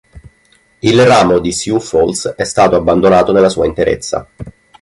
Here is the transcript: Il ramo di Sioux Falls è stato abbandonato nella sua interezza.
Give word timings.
Il 0.79 1.05
ramo 1.05 1.37
di 1.37 1.51
Sioux 1.53 1.79
Falls 1.79 2.29
è 2.35 2.43
stato 2.43 2.75
abbandonato 2.75 3.31
nella 3.31 3.49
sua 3.49 3.67
interezza. 3.67 4.27